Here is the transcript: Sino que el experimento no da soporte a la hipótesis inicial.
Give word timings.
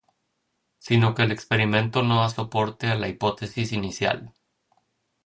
Sino 0.79 1.13
que 1.13 1.21
el 1.21 1.31
experimento 1.31 2.01
no 2.01 2.21
da 2.21 2.29
soporte 2.31 2.87
a 2.87 2.95
la 2.95 3.07
hipótesis 3.07 3.71
inicial. 3.71 4.33